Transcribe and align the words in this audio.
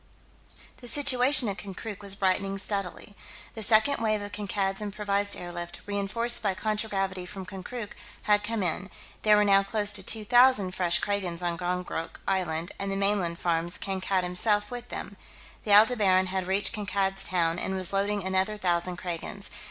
The 0.77 0.87
situation 0.87 1.47
at 1.47 1.59
Konkrook 1.59 2.01
was 2.01 2.15
brightening 2.15 2.57
steadily. 2.57 3.15
The 3.53 3.61
second 3.61 4.01
wave 4.01 4.19
of 4.23 4.31
Kankad's 4.31 4.81
improvised 4.81 5.37
airlift, 5.37 5.81
reenforced 5.85 6.41
by 6.41 6.55
contragravity 6.55 7.23
from 7.27 7.45
Konkrook, 7.45 7.91
had 8.23 8.43
come 8.43 8.63
in; 8.63 8.89
there 9.21 9.37
were 9.37 9.45
now 9.45 9.61
close 9.61 9.93
to 9.93 10.01
two 10.01 10.25
thousand 10.25 10.71
fresh 10.71 10.99
Kragans 11.01 11.43
on 11.43 11.55
Gongonk 11.55 12.19
Island 12.27 12.71
and 12.79 12.91
the 12.91 12.95
mainland 12.97 13.37
farms, 13.37 13.77
Kankad 13.77 14.23
himself 14.23 14.71
with 14.71 14.89
them. 14.89 15.17
The 15.65 15.71
Aldebaran 15.71 16.29
had 16.29 16.47
reached 16.47 16.73
Kankad's 16.73 17.25
Town, 17.25 17.59
and 17.59 17.75
was 17.75 17.93
loading 17.93 18.25
another 18.25 18.57
thousand 18.57 18.97
Kragans.... 18.97 19.51